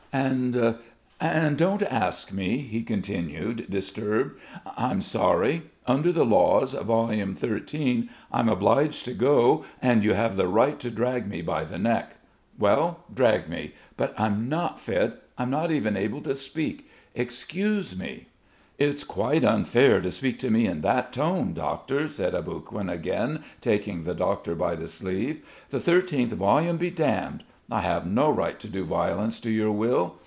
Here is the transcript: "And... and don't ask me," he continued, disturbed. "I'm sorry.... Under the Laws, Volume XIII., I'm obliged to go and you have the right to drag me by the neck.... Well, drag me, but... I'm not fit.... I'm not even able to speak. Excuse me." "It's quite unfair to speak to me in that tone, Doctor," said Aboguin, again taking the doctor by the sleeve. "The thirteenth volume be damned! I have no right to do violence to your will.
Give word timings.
"And... 0.13 0.75
and 1.21 1.57
don't 1.57 1.81
ask 1.83 2.33
me," 2.33 2.57
he 2.57 2.83
continued, 2.83 3.67
disturbed. 3.69 4.37
"I'm 4.75 4.99
sorry.... 4.99 5.61
Under 5.87 6.11
the 6.11 6.25
Laws, 6.25 6.73
Volume 6.73 7.33
XIII., 7.33 8.09
I'm 8.29 8.49
obliged 8.49 9.05
to 9.05 9.13
go 9.13 9.63
and 9.81 10.03
you 10.03 10.11
have 10.13 10.35
the 10.35 10.49
right 10.49 10.77
to 10.81 10.91
drag 10.91 11.29
me 11.29 11.41
by 11.41 11.63
the 11.63 11.79
neck.... 11.79 12.17
Well, 12.59 13.05
drag 13.13 13.47
me, 13.47 13.73
but... 13.95 14.13
I'm 14.19 14.49
not 14.49 14.81
fit.... 14.81 15.23
I'm 15.37 15.49
not 15.49 15.71
even 15.71 15.95
able 15.95 16.19
to 16.23 16.35
speak. 16.35 16.89
Excuse 17.15 17.97
me." 17.97 18.25
"It's 18.77 19.05
quite 19.05 19.45
unfair 19.45 20.01
to 20.01 20.11
speak 20.11 20.39
to 20.39 20.51
me 20.51 20.65
in 20.65 20.81
that 20.81 21.13
tone, 21.13 21.53
Doctor," 21.53 22.09
said 22.09 22.33
Aboguin, 22.35 22.89
again 22.89 23.43
taking 23.61 24.03
the 24.03 24.13
doctor 24.13 24.55
by 24.55 24.75
the 24.75 24.89
sleeve. 24.89 25.41
"The 25.69 25.79
thirteenth 25.79 26.33
volume 26.33 26.75
be 26.75 26.89
damned! 26.89 27.45
I 27.73 27.79
have 27.79 28.05
no 28.05 28.29
right 28.29 28.59
to 28.59 28.67
do 28.67 28.83
violence 28.83 29.39
to 29.39 29.49
your 29.49 29.71
will. 29.71 30.17